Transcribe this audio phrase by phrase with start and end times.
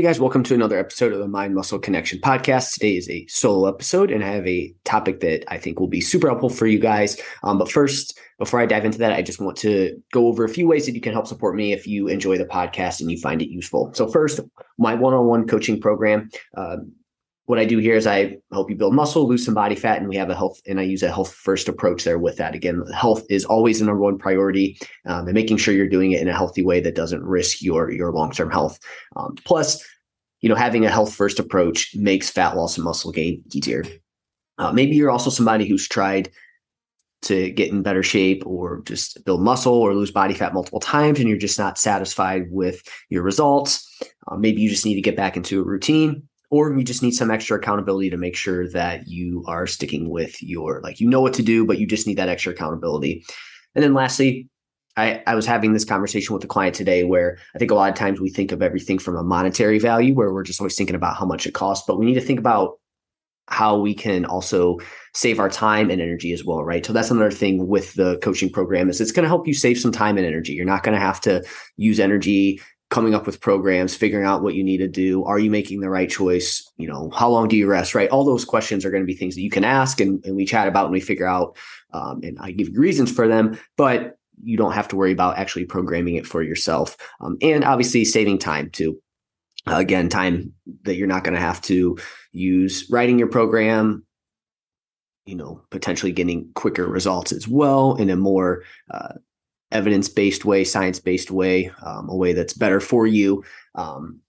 [0.00, 2.72] Hey guys, welcome to another episode of the Mind Muscle Connection podcast.
[2.72, 6.00] Today is a solo episode, and I have a topic that I think will be
[6.00, 7.20] super helpful for you guys.
[7.42, 10.48] Um, but first, before I dive into that, I just want to go over a
[10.48, 13.18] few ways that you can help support me if you enjoy the podcast and you
[13.18, 13.92] find it useful.
[13.92, 14.40] So, first,
[14.78, 16.30] my one on one coaching program.
[16.56, 16.78] Uh,
[17.50, 20.08] what I do here is I help you build muscle, lose some body fat, and
[20.08, 22.54] we have a health, and I use a health first approach there with that.
[22.54, 26.22] Again, health is always the number one priority, um, and making sure you're doing it
[26.22, 28.78] in a healthy way that doesn't risk your your long term health.
[29.16, 29.84] Um, plus,
[30.42, 33.84] you know, having a health first approach makes fat loss and muscle gain easier.
[34.58, 36.30] Uh, maybe you're also somebody who's tried
[37.22, 41.18] to get in better shape or just build muscle or lose body fat multiple times
[41.18, 43.86] and you're just not satisfied with your results.
[44.28, 47.12] Uh, maybe you just need to get back into a routine or you just need
[47.12, 51.20] some extra accountability to make sure that you are sticking with your like you know
[51.20, 53.24] what to do but you just need that extra accountability.
[53.74, 54.48] And then lastly
[54.96, 57.90] I, I was having this conversation with a client today where i think a lot
[57.90, 60.96] of times we think of everything from a monetary value where we're just always thinking
[60.96, 62.80] about how much it costs but we need to think about
[63.50, 64.78] how we can also
[65.14, 66.86] save our time and energy as well right?
[66.86, 69.78] So that's another thing with the coaching program is it's going to help you save
[69.78, 70.52] some time and energy.
[70.52, 71.42] You're not going to have to
[71.76, 75.24] use energy coming up with programs, figuring out what you need to do.
[75.24, 76.68] Are you making the right choice?
[76.76, 77.94] You know, how long do you rest?
[77.94, 78.10] Right.
[78.10, 80.44] All those questions are going to be things that you can ask and, and we
[80.44, 81.56] chat about and we figure out.
[81.92, 85.38] Um, and I give you reasons for them, but you don't have to worry about
[85.38, 86.96] actually programming it for yourself.
[87.20, 89.00] Um, and obviously saving time too.
[89.66, 91.98] Again, time that you're not going to have to
[92.32, 94.04] use writing your program,
[95.26, 99.14] you know, potentially getting quicker results as well in a more uh,
[99.72, 103.44] evidence based way, science based way, um, a way that's better for you.
[103.74, 104.20] Um,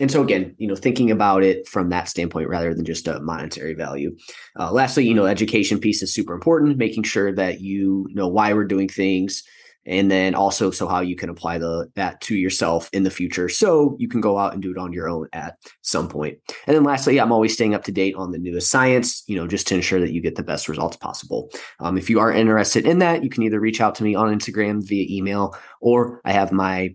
[0.00, 3.18] and so again, you know, thinking about it from that standpoint rather than just a
[3.20, 4.16] monetary value.
[4.58, 6.76] Uh, lastly, you know, education piece is super important.
[6.76, 9.42] Making sure that you know why we're doing things,
[9.86, 13.48] and then also so how you can apply the that to yourself in the future.
[13.48, 16.38] So you can go out and do it on your own at some point.
[16.66, 19.46] and then lastly i'm always staying up to date on the newest science you know
[19.46, 21.50] just to ensure that you get the best results possible.
[21.80, 24.36] Um, if you are interested in that you can either reach out to me on
[24.36, 26.94] instagram via email or i have my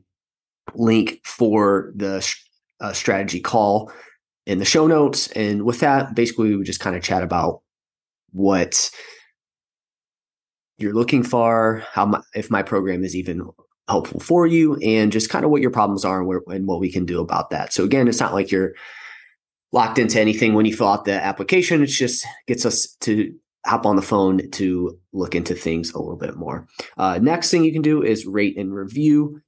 [0.75, 2.25] link for the
[2.79, 3.91] uh, strategy call
[4.45, 5.27] in the show notes.
[5.29, 7.61] And with that basically we would just kind of chat about
[8.31, 8.91] what
[10.77, 13.49] you're looking for, how my, if my program is even
[13.87, 16.79] helpful for you, and just kind of what your problems are and, where, and what
[16.79, 17.73] we can do about that.
[17.73, 18.73] So again, it's not like you're
[19.71, 21.83] locked into anything when you fill out the application.
[21.83, 23.33] It just gets us to
[23.65, 26.67] hop on the phone to look into things a little bit more.
[26.97, 29.41] Uh, next thing you can do is rate and review.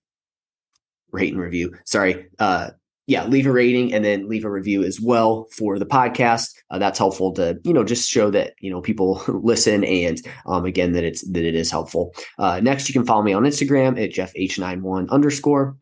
[1.11, 1.75] Rate and review.
[1.85, 2.27] Sorry.
[2.39, 2.71] Uh,
[3.07, 6.55] yeah, leave a rating and then leave a review as well for the podcast.
[6.71, 10.65] Uh, that's helpful to you know just show that you know people listen and um,
[10.65, 12.13] again that it's that it is helpful.
[12.39, 15.77] Uh, next, you can follow me on Instagram at Jeff H91 underscore.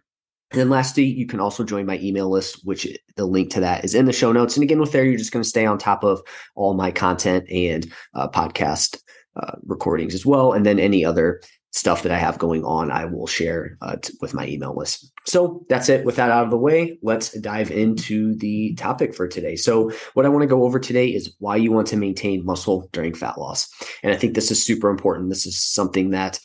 [0.52, 3.84] And then lastly, you can also join my email list, which the link to that
[3.84, 4.56] is in the show notes.
[4.56, 6.22] And again, with there, you're just going to stay on top of
[6.56, 9.02] all my content and uh, podcast
[9.36, 11.42] uh, recordings as well, and then any other
[11.74, 15.12] stuff that I have going on, I will share uh, t- with my email list.
[15.26, 16.06] So that's it.
[16.06, 19.56] With that out of the way, let's dive into the topic for today.
[19.56, 22.88] So, what I want to go over today is why you want to maintain muscle
[22.92, 23.70] during fat loss.
[24.04, 25.30] And I think this is super important.
[25.30, 26.40] This is something that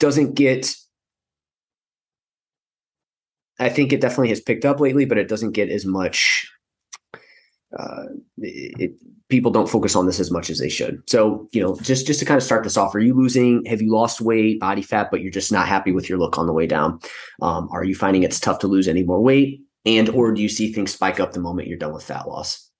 [0.00, 0.74] doesn't get
[3.58, 6.50] I think it definitely has picked up lately, but it doesn't get as much
[7.78, 8.04] uh,
[8.38, 8.92] it,
[9.32, 11.02] people don't focus on this as much as they should.
[11.08, 13.64] So, you know, just just to kind of start this off, are you losing?
[13.64, 16.46] Have you lost weight, body fat, but you're just not happy with your look on
[16.46, 17.00] the way down?
[17.40, 20.50] Um, are you finding it's tough to lose any more weight, and or do you
[20.50, 22.70] see things spike up the moment you're done with fat loss?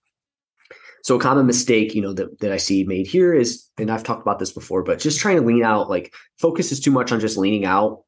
[1.04, 4.04] So, a common mistake, you know, that that I see made here is, and I've
[4.04, 7.12] talked about this before, but just trying to lean out, like focus is too much
[7.12, 8.04] on just leaning out.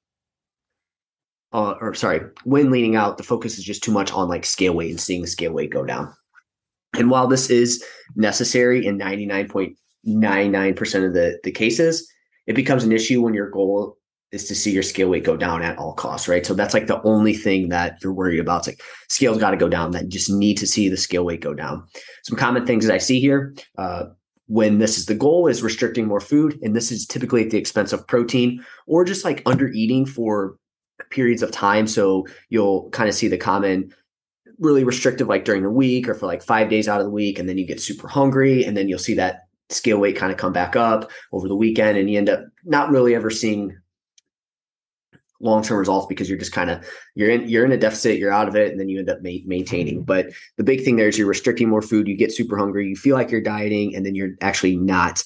[1.50, 4.74] Uh, or sorry, when leaning out, the focus is just too much on like scale
[4.74, 6.12] weight and seeing the scale weight go down
[6.98, 7.84] and while this is
[8.16, 12.08] necessary in 99.99% of the, the cases,
[12.46, 13.96] it becomes an issue when your goal
[14.32, 16.44] is to see your scale weight go down at all costs, right?
[16.44, 18.58] So that's like the only thing that you're worried about.
[18.58, 19.92] It's like scale's got to go down.
[19.92, 21.86] That just need to see the scale weight go down.
[22.24, 24.06] Some common things that I see here uh,
[24.46, 27.58] when this is the goal is restricting more food, and this is typically at the
[27.58, 30.56] expense of protein or just like under eating for
[31.10, 31.86] periods of time.
[31.86, 33.92] So you'll kind of see the common
[34.58, 37.38] really restrictive like during the week or for like five days out of the week
[37.38, 40.38] and then you get super hungry and then you'll see that scale weight kind of
[40.38, 43.76] come back up over the weekend and you end up not really ever seeing
[45.40, 48.48] long-term results because you're just kind of you're in you're in a deficit you're out
[48.48, 49.96] of it and then you end up ma- maintaining.
[49.96, 50.04] Mm-hmm.
[50.04, 52.96] But the big thing there is you're restricting more food you get super hungry you
[52.96, 55.22] feel like you're dieting and then you're actually not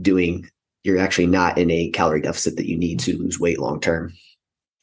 [0.00, 0.48] doing
[0.84, 4.12] you're actually not in a calorie deficit that you need to lose weight long term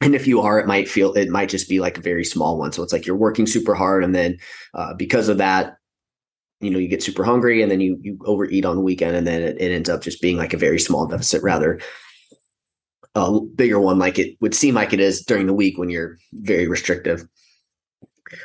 [0.01, 2.57] and if you are it might feel it might just be like a very small
[2.57, 4.38] one so it's like you're working super hard and then
[4.74, 5.78] uh, because of that
[6.62, 9.28] you know you get super hungry and then you you overeat on the weekend and
[9.28, 11.80] then it, it ends up just being like a very small deficit rather
[13.16, 16.18] a bigger one like it would seem like it is during the week when you're
[16.34, 17.28] very restrictive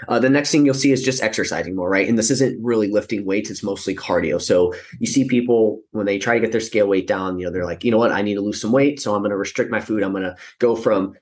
[0.08, 2.08] uh, the next thing you'll see is just exercising more, right?
[2.08, 4.40] And this isn't really lifting weights; it's mostly cardio.
[4.40, 7.52] So you see people when they try to get their scale weight down, you know,
[7.52, 9.36] they're like, you know what, I need to lose some weight, so I'm going to
[9.36, 10.02] restrict my food.
[10.02, 11.14] I'm going to go from,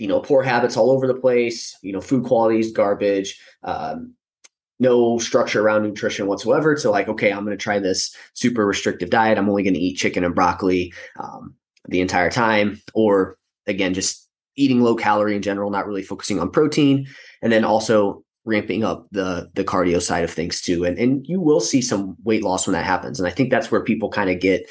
[0.00, 1.76] you know, poor habits all over the place.
[1.82, 3.38] You know, food quality is garbage.
[3.62, 4.14] Um,
[4.78, 9.10] no structure around nutrition whatsoever to like, okay, I'm going to try this super restrictive
[9.10, 9.36] diet.
[9.36, 11.54] I'm only going to eat chicken and broccoli um,
[11.86, 13.36] the entire time, or
[13.66, 14.26] again, just
[14.56, 17.06] eating low calorie in general, not really focusing on protein,
[17.42, 20.84] and then also ramping up the the cardio side of things too.
[20.86, 23.20] And and you will see some weight loss when that happens.
[23.20, 24.66] And I think that's where people kind of get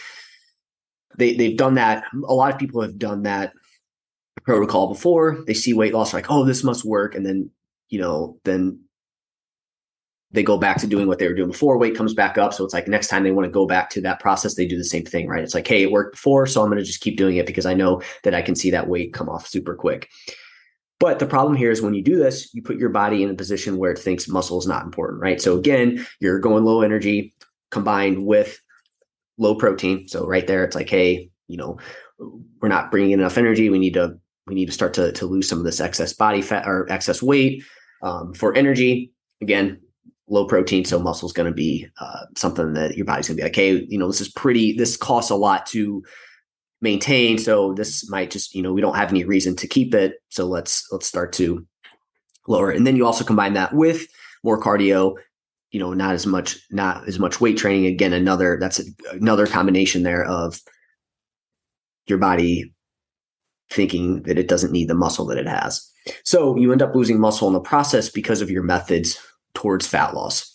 [1.20, 2.04] they they've done that.
[2.28, 3.54] A lot of people have done that
[4.50, 5.44] protocol before.
[5.46, 7.52] They see weight loss, like, oh, this must work, and then
[7.90, 8.80] you know, then
[10.32, 11.78] they go back to doing what they were doing before.
[11.78, 12.54] Weight comes back up.
[12.54, 14.78] So it's like next time they want to go back to that process, they do
[14.78, 15.44] the same thing, right?
[15.44, 16.46] It's like, hey, it worked before.
[16.46, 18.70] So I'm going to just keep doing it because I know that I can see
[18.70, 20.08] that weight come off super quick.
[21.00, 23.34] But the problem here is when you do this, you put your body in a
[23.34, 25.42] position where it thinks muscle is not important, right?
[25.42, 27.34] So again, you're going low energy
[27.72, 28.60] combined with
[29.40, 30.08] low protein.
[30.08, 31.80] So right there, it's like, hey, you know,
[32.62, 33.70] we're not bringing enough energy.
[33.72, 34.20] We need to
[34.50, 37.22] we need to start to to lose some of this excess body fat or excess
[37.22, 37.64] weight
[38.02, 39.14] um, for energy.
[39.42, 39.80] Again,
[40.28, 43.42] low protein, so muscle is going to be uh, something that your body's going to
[43.42, 44.74] be like, hey, you know, this is pretty.
[44.74, 46.04] This costs a lot to
[46.82, 50.16] maintain, so this might just, you know, we don't have any reason to keep it.
[50.30, 51.66] So let's let's start to
[52.48, 52.72] lower.
[52.72, 54.08] And then you also combine that with
[54.44, 55.16] more cardio.
[55.72, 57.86] You know, not as much, not as much weight training.
[57.86, 60.60] Again, another that's a, another combination there of
[62.08, 62.74] your body
[63.70, 65.86] thinking that it doesn't need the muscle that it has.
[66.24, 69.20] So you end up losing muscle in the process because of your methods
[69.54, 70.54] towards fat loss.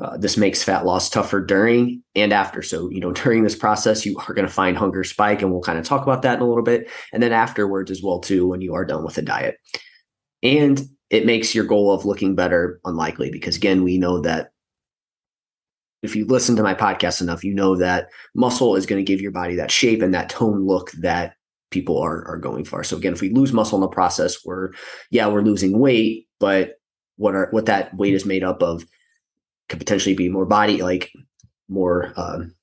[0.00, 2.62] Uh, this makes fat loss tougher during and after.
[2.62, 5.60] So, you know, during this process, you are going to find hunger spike, and we'll
[5.60, 6.88] kind of talk about that in a little bit.
[7.12, 9.56] And then afterwards as well, too, when you are done with the diet.
[10.42, 14.50] And it makes your goal of looking better unlikely because, again, we know that
[16.02, 19.20] if you listen to my podcast enough, you know that muscle is going to give
[19.20, 21.34] your body that shape and that tone look that
[21.70, 22.82] people are are going for.
[22.84, 24.70] So again, if we lose muscle in the process, we're
[25.10, 26.74] yeah, we're losing weight, but
[27.16, 28.84] what are what that weight is made up of
[29.68, 31.10] could potentially be more body like
[31.68, 32.54] more um,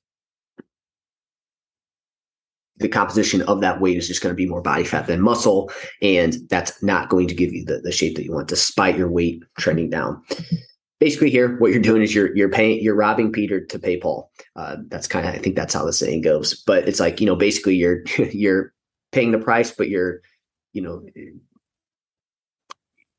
[2.77, 5.71] the composition of that weight is just going to be more body fat than muscle
[6.01, 9.09] and that's not going to give you the, the shape that you want despite your
[9.09, 10.21] weight trending down
[10.99, 14.31] basically here what you're doing is you're you're paying you're robbing peter to pay paul
[14.55, 17.27] uh, that's kind of i think that's how the saying goes but it's like you
[17.27, 18.73] know basically you're you're
[19.15, 20.21] paying the price but you're
[20.73, 21.01] you know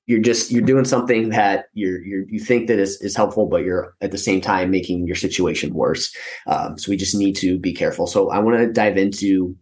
[0.06, 3.64] you're just you're doing something that you're, you're you think that is, is helpful but
[3.64, 6.14] you're at the same time making your situation worse
[6.46, 9.56] um, so we just need to be careful so i want to dive into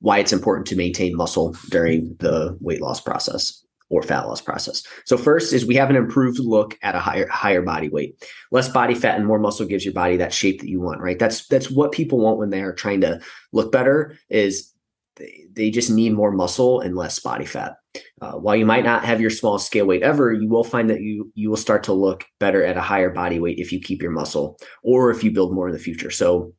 [0.00, 4.82] why it's important to maintain muscle during the weight loss process or fat loss process.
[5.04, 8.28] So first is we have an improved look at a higher higher body weight.
[8.50, 11.18] Less body fat and more muscle gives your body that shape that you want, right?
[11.18, 13.20] That's that's what people want when they are trying to
[13.52, 14.72] look better is
[15.16, 17.76] they, just need more muscle and less body fat.
[18.20, 21.00] Uh, while you might not have your smallest scale weight ever, you will find that
[21.00, 24.02] you you will start to look better at a higher body weight if you keep
[24.02, 26.10] your muscle or if you build more in the future.
[26.10, 26.52] So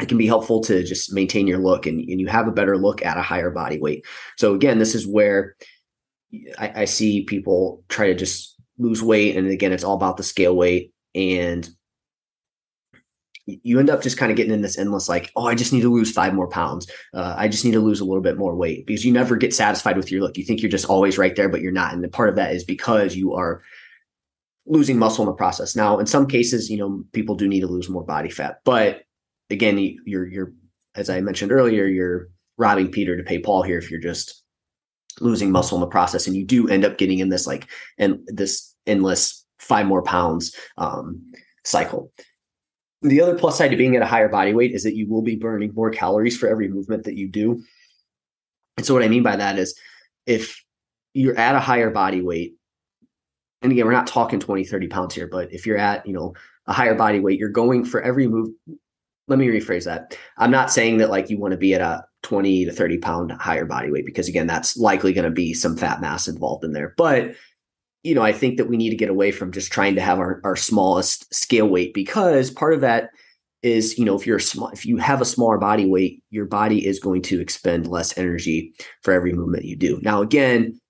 [0.00, 2.76] it can be helpful to just maintain your look and, and you have a better
[2.78, 4.04] look at a higher body weight.
[4.38, 5.54] So again, this is where
[6.58, 10.22] I, I see people try to just lose weight, and again, it's all about the
[10.22, 11.68] scale weight and
[13.46, 15.80] you end up just kind of getting in this endless like oh i just need
[15.80, 16.90] to lose five more pounds.
[17.12, 18.86] Uh, i just need to lose a little bit more weight.
[18.86, 20.36] Because you never get satisfied with your look.
[20.36, 21.92] You think you're just always right there but you're not.
[21.92, 23.62] And the part of that is because you are
[24.66, 25.74] losing muscle in the process.
[25.74, 28.60] Now in some cases you know people do need to lose more body fat.
[28.64, 29.02] But
[29.50, 30.52] again you're you're
[30.94, 34.42] as i mentioned earlier you're robbing peter to pay paul here if you're just
[35.20, 36.26] losing muscle in the process.
[36.26, 37.66] And you do end up getting in this like
[37.98, 41.32] and this endless five more pounds um,
[41.64, 42.12] cycle
[43.02, 45.22] the other plus side to being at a higher body weight is that you will
[45.22, 47.62] be burning more calories for every movement that you do.
[48.76, 49.78] And so what I mean by that is
[50.26, 50.62] if
[51.12, 52.54] you're at a higher body weight,
[53.60, 56.34] and again, we're not talking 20, 30 pounds here, but if you're at, you know,
[56.66, 58.50] a higher body weight, you're going for every move.
[59.28, 60.16] Let me rephrase that.
[60.36, 63.32] I'm not saying that like you want to be at a 20 to 30 pound
[63.32, 66.72] higher body weight because again, that's likely going to be some fat mass involved in
[66.72, 66.94] there.
[66.96, 67.34] But
[68.02, 70.18] you know, I think that we need to get away from just trying to have
[70.18, 73.10] our, our smallest scale weight because part of that
[73.62, 76.84] is, you know, if you're small, if you have a smaller body weight, your body
[76.84, 80.00] is going to expend less energy for every movement you do.
[80.02, 80.80] Now, again,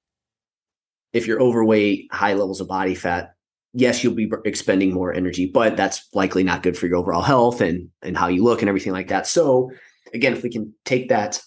[1.12, 3.34] if you're overweight, high levels of body fat,
[3.74, 7.60] yes, you'll be expending more energy, but that's likely not good for your overall health
[7.60, 9.26] and and how you look and everything like that.
[9.26, 9.70] So
[10.14, 11.42] again, if we can take that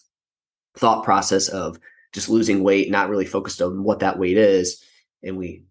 [0.78, 1.80] thought process of
[2.14, 4.84] just losing weight, not really focused on what that weight is,
[5.26, 5.64] and we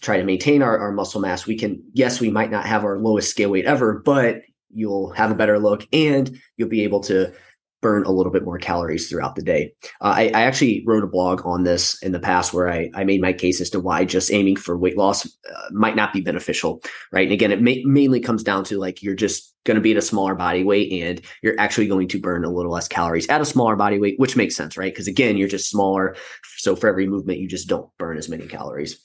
[0.00, 2.98] try to maintain our, our muscle mass, we can, yes, we might not have our
[2.98, 4.42] lowest scale weight ever, but
[4.72, 7.32] you'll have a better look and you'll be able to
[7.82, 9.72] burn a little bit more calories throughout the day.
[10.00, 13.04] Uh, I, I, actually wrote a blog on this in the past where I, I
[13.04, 16.20] made my case as to why just aiming for weight loss uh, might not be
[16.20, 17.24] beneficial, right?
[17.24, 19.96] And again, it may, mainly comes down to like you're just going to be at
[19.96, 23.40] a smaller body weight and you're actually going to burn a little less calories at
[23.40, 24.92] a smaller body weight, which makes sense, right?
[24.92, 26.16] Because again, you're just smaller.
[26.58, 29.02] So for every movement, you just don't burn as many calories.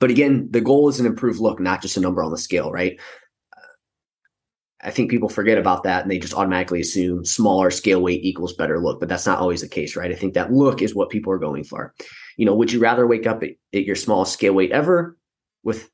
[0.00, 2.70] But again, the goal is an improved look, not just a number on the scale,
[2.70, 2.98] right?
[4.80, 8.52] I think people forget about that and they just automatically assume smaller scale weight equals
[8.52, 10.12] better look, but that's not always the case, right?
[10.12, 11.94] I think that look is what people are going for.
[12.36, 15.16] You know, would you rather wake up at, at your smallest scale weight ever
[15.64, 15.90] with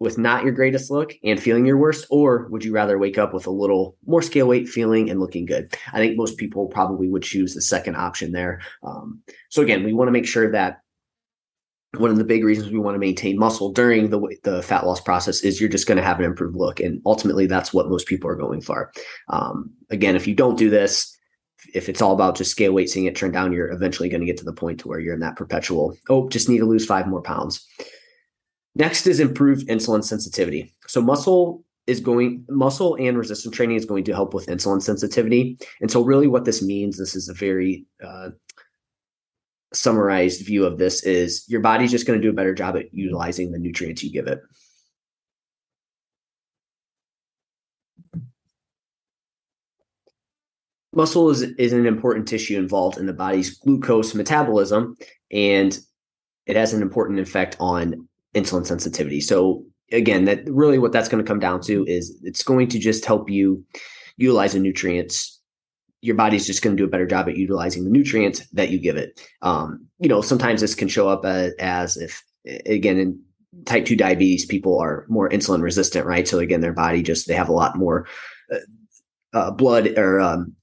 [0.00, 3.34] with not your greatest look and feeling your worst, or would you rather wake up
[3.34, 5.74] with a little more scale weight feeling and looking good?
[5.92, 8.62] I think most people probably would choose the second option there.
[8.82, 10.79] Um, so again, we want to make sure that
[11.96, 15.00] one of the big reasons we want to maintain muscle during the the fat loss
[15.00, 18.06] process is you're just going to have an improved look, and ultimately that's what most
[18.06, 18.92] people are going for.
[19.28, 21.16] Um, again, if you don't do this,
[21.74, 24.26] if it's all about just scale weight, seeing it turn down, you're eventually going to
[24.26, 25.96] get to the point to where you're in that perpetual.
[26.08, 27.66] Oh, just need to lose five more pounds.
[28.76, 30.72] Next is improved insulin sensitivity.
[30.86, 35.58] So muscle is going muscle and resistance training is going to help with insulin sensitivity.
[35.80, 38.30] And so really what this means, this is a very uh,
[39.72, 42.92] summarized view of this is your body's just going to do a better job at
[42.92, 44.40] utilizing the nutrients you give it.
[50.92, 54.96] Muscle is, is an important tissue involved in the body's glucose metabolism,
[55.30, 55.78] and
[56.46, 59.20] it has an important effect on insulin sensitivity.
[59.20, 62.78] So again, that really what that's going to come down to is it's going to
[62.78, 63.64] just help you
[64.16, 65.39] utilize the nutrients
[66.02, 68.78] your body's just going to do a better job at utilizing the nutrients that you
[68.78, 69.20] give it.
[69.42, 72.22] Um, you know, sometimes this can show up as, as if,
[72.66, 73.20] again, in
[73.66, 76.26] type 2 diabetes, people are more insulin resistant, right?
[76.26, 78.06] So, again, their body just, they have a lot more
[78.52, 78.58] uh,
[79.36, 80.54] uh, blood or um,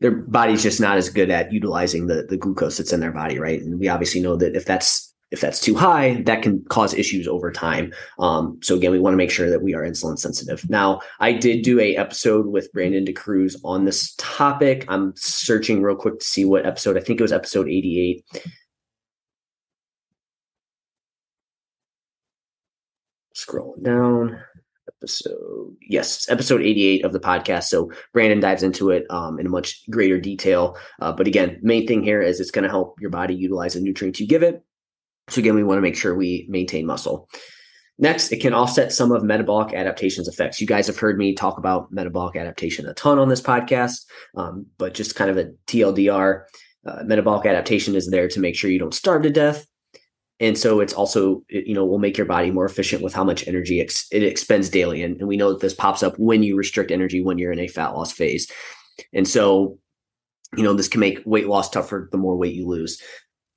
[0.00, 3.38] their body's just not as good at utilizing the, the glucose that's in their body,
[3.38, 3.60] right?
[3.60, 7.28] And we obviously know that if that's if that's too high, that can cause issues
[7.28, 7.92] over time.
[8.18, 10.68] Um, so again, we want to make sure that we are insulin sensitive.
[10.68, 14.84] Now, I did do a episode with Brandon DeCruz on this topic.
[14.88, 16.96] I'm searching real quick to see what episode.
[16.96, 18.24] I think it was episode 88.
[23.36, 24.40] Scrolling down
[24.88, 29.88] episode yes episode 88 of the podcast so brandon dives into it um, in much
[29.88, 33.34] greater detail uh, but again main thing here is it's going to help your body
[33.34, 34.62] utilize the nutrients you give it
[35.30, 37.28] so again, we want to make sure we maintain muscle.
[37.98, 40.60] Next, it can offset some of metabolic adaptation's effects.
[40.60, 44.06] You guys have heard me talk about metabolic adaptation a ton on this podcast,
[44.36, 46.44] um, but just kind of a TLDR,
[46.86, 49.66] uh, metabolic adaptation is there to make sure you don't starve to death.
[50.40, 53.46] And so it's also, you know, will make your body more efficient with how much
[53.46, 55.02] energy ex- it expends daily.
[55.02, 57.58] And, and we know that this pops up when you restrict energy when you're in
[57.58, 58.50] a fat loss phase.
[59.12, 59.78] And so,
[60.56, 63.00] you know, this can make weight loss tougher the more weight you lose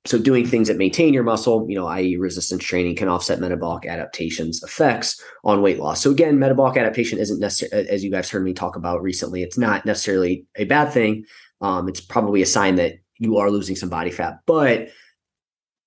[0.06, 2.16] so doing things that maintain your muscle, you know, i.e.
[2.16, 6.02] resistance training can offset metabolic adaptation's effects on weight loss.
[6.02, 9.56] So again, metabolic adaptation isn't necessarily, as you guys heard me talk about recently, it's
[9.56, 11.24] not necessarily a bad thing.
[11.62, 14.88] Um, it's probably a sign that you are losing some body fat, but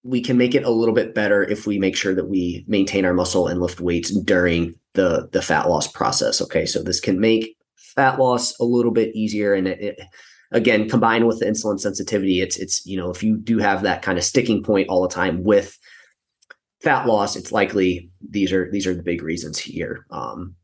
[0.04, 3.06] we can make it a little bit better if we make sure that we maintain
[3.06, 6.42] our muscle and lift weights during the the fat loss process.
[6.42, 10.00] Okay, so this can make fat loss a little bit easier and it, it
[10.52, 14.02] again combined with the insulin sensitivity it's it's you know if you do have that
[14.02, 15.78] kind of sticking point all the time with
[16.82, 20.06] fat loss it's likely these are these are the big reasons here.
[20.12, 20.56] Um,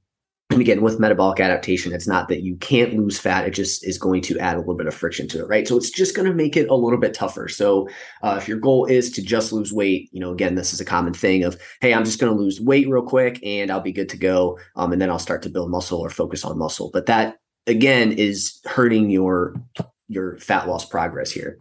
[0.52, 3.98] and again with metabolic adaptation it's not that you can't lose fat it just is
[3.98, 5.68] going to add a little bit of friction to it right?
[5.68, 7.48] So it's just going to make it a little bit tougher.
[7.48, 7.90] So
[8.22, 10.86] uh, if your goal is to just lose weight you know again this is a
[10.86, 13.92] common thing of hey i'm just going to lose weight real quick and i'll be
[13.92, 16.92] good to go um, and then i'll start to build muscle or focus on muscle.
[16.94, 19.56] But that again is hurting your
[20.08, 21.58] your fat loss progress here.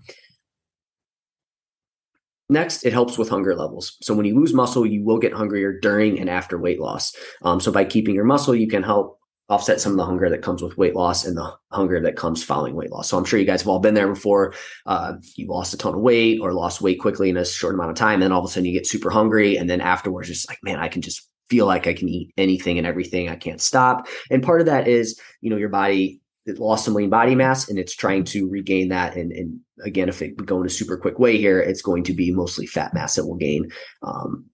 [2.48, 3.96] Next, it helps with hunger levels.
[4.02, 7.14] So when you lose muscle, you will get hungrier during and after weight loss.
[7.42, 9.18] Um, so by keeping your muscle, you can help
[9.48, 12.44] offset some of the hunger that comes with weight loss and the hunger that comes
[12.44, 13.08] following weight loss.
[13.08, 14.54] So I'm sure you guys have all been there before.
[14.86, 17.90] Uh, you lost a ton of weight or lost weight quickly in a short amount
[17.90, 20.28] of time, and then all of a sudden you get super hungry, and then afterwards,
[20.28, 23.28] just like man, I can just feel like I can eat anything and everything.
[23.28, 24.08] I can't stop.
[24.30, 27.68] And part of that is, you know, your body it lost some lean body mass
[27.68, 29.14] and it's trying to regain that.
[29.16, 32.14] And, and again, if it go in a super quick way here, it's going to
[32.14, 33.70] be mostly fat mass that will gain
[34.02, 34.46] um,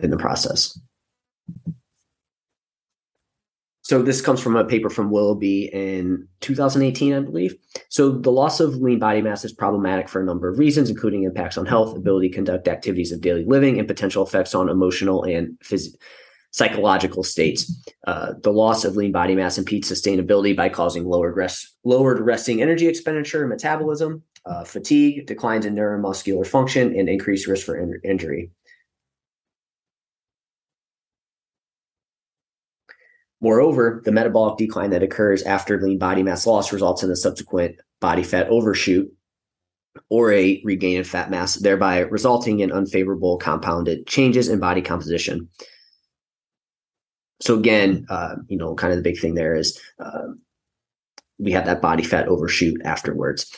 [0.00, 0.78] in the process.
[3.84, 7.54] So this comes from a paper from Willoughby in 2018, I believe.
[7.90, 11.24] So the loss of lean body mass is problematic for a number of reasons, including
[11.24, 15.22] impacts on health, ability to conduct activities of daily living, and potential effects on emotional
[15.24, 16.00] and physical
[16.54, 17.84] psychological states.
[18.06, 22.62] Uh, the loss of lean body mass impedes sustainability by causing lowered rest, lowered resting
[22.62, 28.52] energy expenditure metabolism, uh, fatigue, declines in neuromuscular function, and increased risk for in- injury.
[33.40, 37.74] Moreover, the metabolic decline that occurs after lean body mass loss results in a subsequent
[38.00, 39.12] body fat overshoot
[40.08, 45.48] or a regain of fat mass, thereby resulting in unfavorable compounded changes in body composition
[47.40, 50.28] so again, uh, you know, kind of the big thing there is uh,
[51.38, 53.50] we have that body fat overshoot afterwards.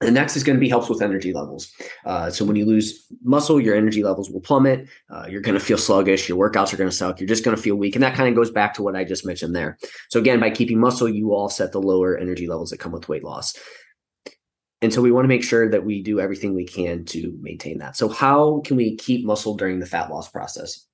[0.00, 1.70] The next is going to be helps with energy levels.
[2.06, 4.88] Uh, so when you lose muscle, your energy levels will plummet.
[5.10, 6.26] Uh, you're going to feel sluggish.
[6.26, 7.20] Your workouts are going to suck.
[7.20, 9.04] You're just going to feel weak, and that kind of goes back to what I
[9.04, 9.76] just mentioned there.
[10.08, 13.24] So again, by keeping muscle, you offset the lower energy levels that come with weight
[13.24, 13.54] loss.
[14.82, 17.78] And so we want to make sure that we do everything we can to maintain
[17.78, 17.96] that.
[17.96, 20.86] So, how can we keep muscle during the fat loss process?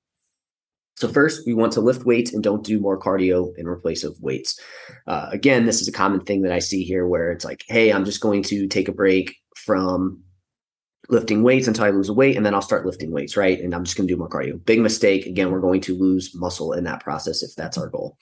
[0.97, 4.19] So, first, we want to lift weights and don't do more cardio in replace of
[4.19, 4.59] weights.
[5.05, 7.93] Uh, again, this is a common thing that I see here where it's like, hey,
[7.93, 10.21] I'm just going to take a break from
[11.09, 13.59] lifting weights until I lose weight, and then I'll start lifting weights, right?
[13.59, 14.63] And I'm just going to do more cardio.
[14.65, 15.25] Big mistake.
[15.25, 18.17] Again, we're going to lose muscle in that process if that's our goal.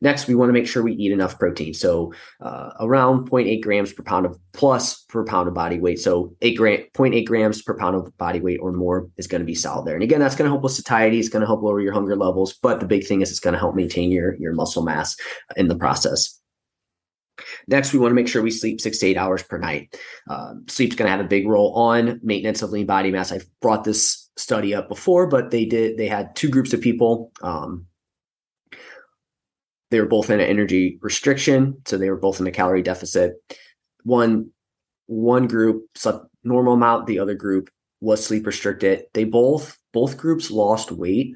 [0.00, 1.74] Next, we want to make sure we eat enough protein.
[1.74, 5.98] So uh, around 0.8 grams per pound of plus per pound of body weight.
[5.98, 9.46] So 8 gram, 0.8 grams per pound of body weight or more is going to
[9.46, 9.94] be solid there.
[9.94, 11.18] And again, that's going to help with satiety.
[11.18, 12.54] It's going to help lower your hunger levels.
[12.54, 15.16] But the big thing is it's going to help maintain your, your muscle mass
[15.56, 16.40] in the process.
[17.68, 19.94] Next, we want to make sure we sleep six to eight hours per night.
[20.28, 23.32] Um, sleep's going to have a big role on maintenance of lean body mass.
[23.32, 25.96] I've brought this study up before, but they did.
[25.96, 27.32] They had two groups of people.
[27.42, 27.86] Um,
[29.90, 33.34] they were both in an energy restriction, so they were both in a calorie deficit.
[34.02, 34.50] One
[35.06, 37.70] one group slept normal amount, the other group
[38.00, 39.04] was sleep restricted.
[39.14, 41.34] They both both groups lost weight,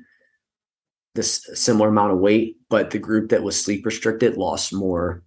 [1.14, 5.22] this similar amount of weight, but the group that was sleep restricted lost more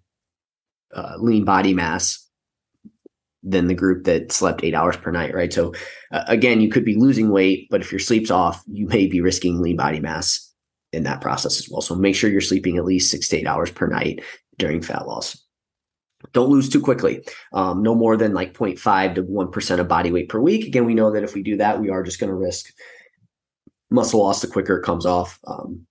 [0.93, 2.19] uh, lean body mass
[3.41, 5.51] than the group that slept eight hours per night, right?
[5.51, 5.73] So
[6.11, 9.19] uh, again, you could be losing weight, but if your sleep's off, you may be
[9.19, 10.52] risking lean body mass
[10.93, 11.81] in that process as well.
[11.81, 14.23] So make sure you're sleeping at least six to eight hours per night
[14.57, 15.41] during fat loss.
[16.31, 17.25] Don't lose too quickly.
[17.51, 20.65] Um, no more than like 0.5 to 1% of body weight per week.
[20.65, 22.67] Again, we know that if we do that, we are just going to risk
[23.89, 25.39] muscle loss the quicker it comes off.
[25.45, 25.85] Um,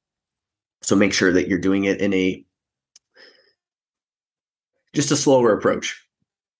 [0.81, 2.45] so make sure that you're doing it in a
[4.95, 5.99] just a slower approach.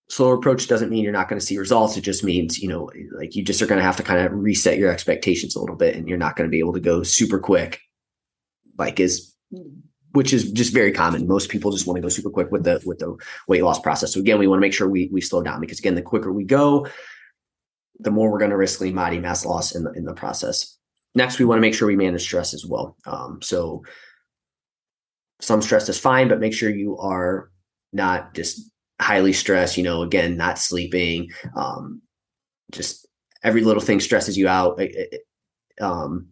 [0.09, 1.97] Slower approach doesn't mean you're not going to see results.
[1.97, 4.33] It just means, you know, like you just are going to have to kind of
[4.33, 7.03] reset your expectations a little bit and you're not going to be able to go
[7.03, 7.81] super quick
[8.79, 9.35] like is
[10.13, 11.27] which is just very common.
[11.27, 13.17] Most people just want to go super quick with the with the
[13.49, 14.13] weight loss process.
[14.13, 16.33] So again, we want to make sure we we slow down because again, the quicker
[16.33, 16.87] we go,
[17.99, 20.77] the more we're going to risk lean body mass loss in the in the process.
[21.15, 22.97] Next, we want to make sure we manage stress as well.
[23.07, 23.83] Um, so
[25.41, 27.51] some stress is fine, but make sure you are
[27.93, 29.77] not just highly stressed.
[29.77, 31.31] You know, again, not sleeping.
[31.57, 32.03] Um,
[32.71, 33.07] just
[33.43, 34.81] every little thing stresses you out.
[34.81, 35.21] It, it,
[35.83, 36.29] um,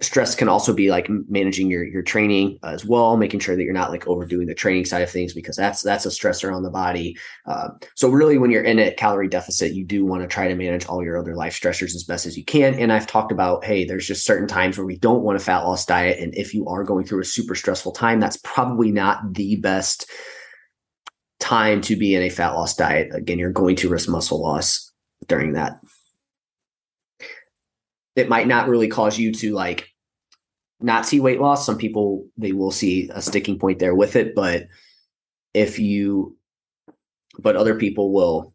[0.00, 3.72] stress can also be like managing your your training as well making sure that you're
[3.72, 6.70] not like overdoing the training side of things because that's that's a stressor on the
[6.70, 7.16] body.
[7.46, 10.54] Uh, so really when you're in a calorie deficit you do want to try to
[10.54, 13.64] manage all your other life stressors as best as you can and i've talked about
[13.64, 16.54] hey there's just certain times where we don't want a fat loss diet and if
[16.54, 20.08] you are going through a super stressful time that's probably not the best
[21.40, 23.08] time to be in a fat loss diet.
[23.14, 24.92] Again you're going to risk muscle loss
[25.26, 25.80] during that
[28.18, 29.88] it might not really cause you to like
[30.80, 31.64] not see weight loss.
[31.64, 34.68] Some people they will see a sticking point there with it, but
[35.54, 36.36] if you,
[37.38, 38.54] but other people will.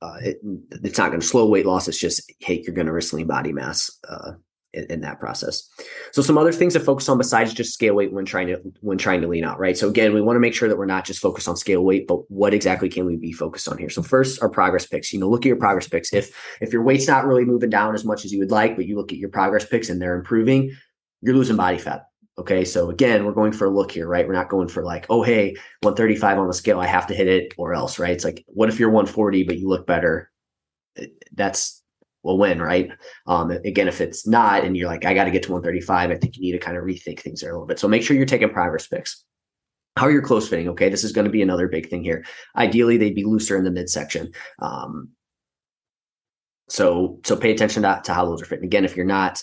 [0.00, 0.40] Uh, it,
[0.82, 1.86] it's not going to slow weight loss.
[1.86, 4.32] It's just hey, you're going to risk lean body mass uh,
[4.74, 5.68] in, in, that process.
[6.12, 8.98] So some other things to focus on besides just scale weight when trying to when
[8.98, 9.76] trying to lean out, right?
[9.76, 12.06] So again, we want to make sure that we're not just focused on scale weight,
[12.06, 13.90] but what exactly can we be focused on here?
[13.90, 15.12] So first, our progress pics.
[15.12, 16.12] You know, look at your progress pics.
[16.12, 18.86] If if your weight's not really moving down as much as you would like, but
[18.86, 20.74] you look at your progress pics and they're improving,
[21.20, 22.06] you're losing body fat.
[22.38, 24.26] Okay, so again, we're going for a look here, right?
[24.26, 25.50] We're not going for like, oh, hey,
[25.82, 28.12] 135 on the scale, I have to hit it or else, right?
[28.12, 30.30] It's like, what if you're 140 but you look better?
[31.34, 31.81] That's
[32.22, 32.90] will win, right?
[33.26, 36.14] Um, again, if it's not, and you're like, I got to get to 135, I
[36.16, 37.78] think you need to kind of rethink things there a little bit.
[37.78, 39.24] So make sure you're taking progress pics.
[39.96, 40.68] How are your clothes fitting?
[40.70, 42.24] Okay, this is going to be another big thing here.
[42.56, 44.32] Ideally, they'd be looser in the midsection.
[44.58, 45.10] Um,
[46.68, 48.64] so so pay attention to, to how those are fitting.
[48.64, 49.42] Again, if you're not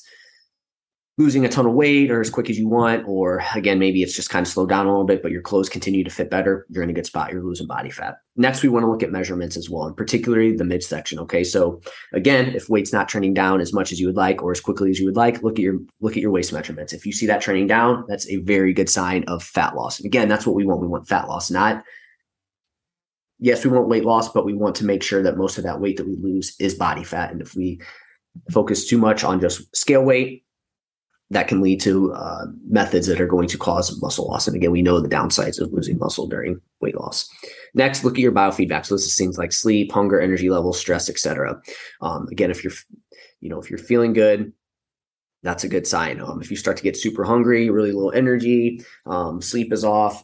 [1.19, 4.15] losing a ton of weight or as quick as you want, or again, maybe it's
[4.15, 6.65] just kind of slowed down a little bit, but your clothes continue to fit better,
[6.69, 7.31] you're in a good spot.
[7.31, 8.15] You're losing body fat.
[8.37, 11.19] Next, we want to look at measurements as well, and particularly the midsection.
[11.19, 11.43] Okay.
[11.43, 11.81] So
[12.13, 14.89] again, if weight's not trending down as much as you would like or as quickly
[14.89, 16.93] as you would like, look at your look at your waist measurements.
[16.93, 19.99] If you see that trending down, that's a very good sign of fat loss.
[19.99, 20.79] Again, that's what we want.
[20.79, 21.83] We want fat loss, not
[23.39, 25.79] yes, we want weight loss, but we want to make sure that most of that
[25.79, 27.31] weight that we lose is body fat.
[27.31, 27.81] And if we
[28.51, 30.43] focus too much on just scale weight,
[31.31, 34.47] that can lead to uh, methods that are going to cause muscle loss.
[34.47, 37.29] And again, we know the downsides of losing muscle during weight loss.
[37.75, 38.85] Next, look at your biofeedback.
[38.85, 41.61] So this is things like sleep, hunger, energy levels, stress, etc.
[42.01, 42.73] Um, again, if you're,
[43.41, 44.53] you know, if you're feeling good,
[45.43, 46.19] that's a good sign.
[46.19, 50.23] Um, if you start to get super hungry, really low energy, um, sleep is off,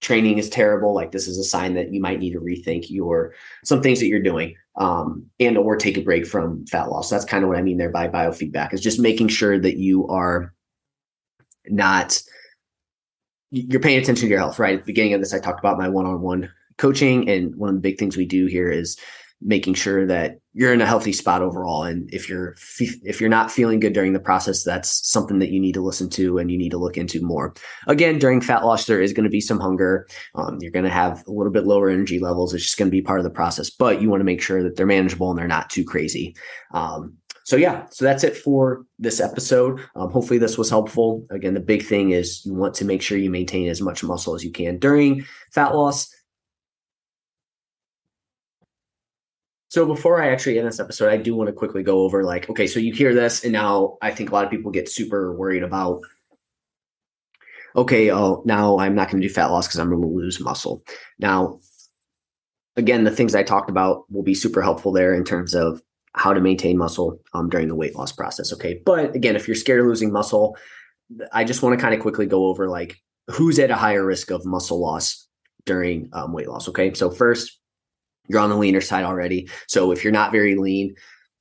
[0.00, 3.34] training is terrible, like this is a sign that you might need to rethink your
[3.64, 7.10] some things that you're doing um, and or take a break from fat loss.
[7.10, 10.08] That's kind of what I mean there by biofeedback is just making sure that you
[10.08, 10.54] are
[11.68, 12.22] not
[13.50, 14.74] you're paying attention to your health, right?
[14.74, 17.80] At the beginning of this, I talked about my one-on-one coaching, and one of the
[17.80, 18.96] big things we do here is
[19.42, 21.84] making sure that you're in a healthy spot overall.
[21.84, 25.60] And if you're if you're not feeling good during the process that's something that you
[25.60, 27.54] need to listen to and you need to look into more.
[27.86, 30.06] Again during fat loss there is going to be some hunger.
[30.34, 32.52] Um, you're going to have a little bit lower energy levels.
[32.52, 34.62] It's just going to be part of the process but you want to make sure
[34.62, 36.36] that they're manageable and they're not too crazy.
[36.74, 39.80] Um, so yeah so that's it for this episode.
[39.96, 41.26] Um, hopefully this was helpful.
[41.30, 44.34] Again the big thing is you want to make sure you maintain as much muscle
[44.34, 46.12] as you can during fat loss
[49.70, 52.50] So before I actually end this episode, I do want to quickly go over like,
[52.50, 55.32] okay, so you hear this, and now I think a lot of people get super
[55.32, 56.00] worried about,
[57.76, 60.40] okay, oh, now I'm not going to do fat loss because I'm going to lose
[60.40, 60.82] muscle.
[61.20, 61.60] Now,
[62.74, 65.80] again, the things I talked about will be super helpful there in terms of
[66.14, 68.52] how to maintain muscle um, during the weight loss process.
[68.52, 70.56] Okay, but again, if you're scared of losing muscle,
[71.32, 74.32] I just want to kind of quickly go over like who's at a higher risk
[74.32, 75.28] of muscle loss
[75.64, 76.68] during um, weight loss.
[76.68, 77.59] Okay, so first
[78.28, 79.48] you're on the leaner side already.
[79.66, 80.94] So if you're not very lean,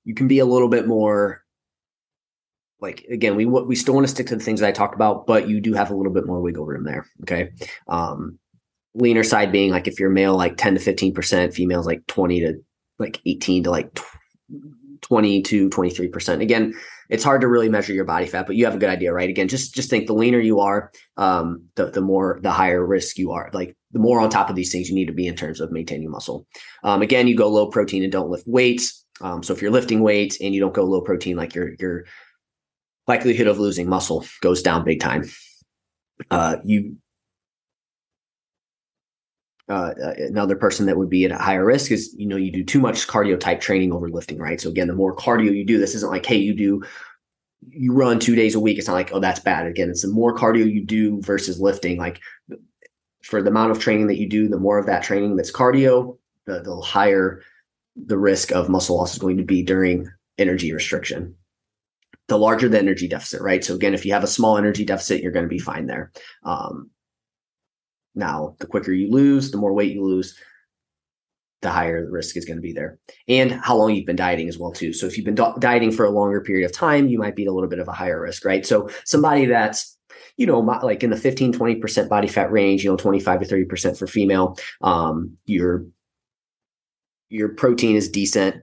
[0.06, 1.44] you can be a little bit more
[2.82, 5.28] like again, we we still want to stick to the things that I talked about,
[5.28, 7.06] but you do have a little bit more wiggle room there.
[7.24, 7.52] Okay.
[7.88, 8.40] Um,
[8.94, 12.40] leaner side being like if you're male, like 10 to 15 percent, females like 20
[12.42, 12.54] to
[12.98, 14.00] like 18 to like
[15.02, 16.42] 20 to 23 percent.
[16.42, 16.74] Again,
[17.10, 19.30] it's hard to really measure your body fat, but you have a good idea, right?
[19.30, 23.18] Again, just just think the leaner you are, um, the the more the higher risk
[23.18, 23.50] you are.
[23.52, 25.72] Like the more on top of these things you need to be in terms of
[25.72, 26.46] maintaining muscle.
[26.84, 29.06] Um, again, you go low protein and don't lift weights.
[29.22, 32.06] Um, so if you're lifting weights and you don't go low protein, like your your
[33.08, 35.24] likelihood of losing muscle goes down big time.
[36.30, 36.98] Uh, you
[39.70, 42.52] uh, uh, another person that would be at a higher risk is you know you
[42.52, 45.64] do too much cardio type training over lifting right so again the more cardio you
[45.64, 46.84] do this isn't like hey you do
[47.62, 50.08] you run two days a week it's not like oh that's bad again it's the
[50.08, 52.20] more cardio you do versus lifting like
[53.22, 56.18] for the amount of training that you do the more of that training that's cardio
[56.46, 57.42] the, the higher
[57.96, 61.36] the risk of muscle loss is going to be during energy restriction
[62.28, 65.22] the larger the energy deficit right so again if you have a small energy deficit
[65.22, 66.12] you're going to be fine there
[66.44, 66.90] um,
[68.16, 70.38] now, the quicker you lose, the more weight you lose,
[71.62, 73.00] the higher the risk is going to be there.
[73.28, 74.94] And how long you've been dieting as well too.
[74.94, 77.50] So if you've been dieting for a longer period of time, you might be at
[77.50, 78.66] a little bit of a higher risk, right?
[78.66, 79.98] So somebody that's
[80.40, 84.00] you know, like in the 15, 20% body fat range, you know, 25 to 30%
[84.00, 85.86] for female, um, your
[87.28, 88.56] your protein is decent,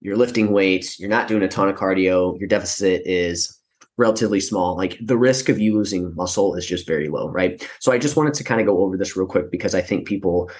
[0.00, 3.56] you're lifting weights, you're not doing a ton of cardio, your deficit is
[3.96, 7.66] relatively small, like the risk of you losing muscle is just very low, right?
[7.78, 10.08] So I just wanted to kind of go over this real quick because I think
[10.08, 10.50] people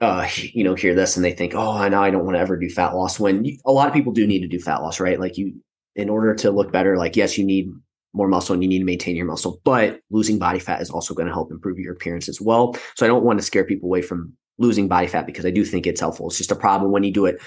[0.00, 2.40] uh, you know, hear this and they think, oh, I know I don't want to
[2.40, 3.18] ever do fat loss.
[3.18, 5.18] When you, a lot of people do need to do fat loss, right?
[5.18, 5.54] Like you,
[5.94, 7.72] in order to look better, like yes, you need
[8.14, 11.14] more muscle and you need to maintain your muscle, but losing body fat is also
[11.14, 12.76] going to help improve your appearance as well.
[12.96, 15.64] So I don't want to scare people away from losing body fat because I do
[15.64, 16.28] think it's helpful.
[16.28, 17.40] It's just a problem when you do it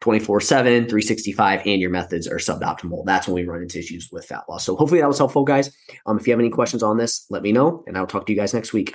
[0.00, 3.04] 24 7, 365, and your methods are suboptimal.
[3.04, 4.64] That's when we run into issues with fat loss.
[4.64, 5.74] So hopefully that was helpful, guys.
[6.06, 8.32] Um, if you have any questions on this, let me know, and I'll talk to
[8.32, 8.94] you guys next week.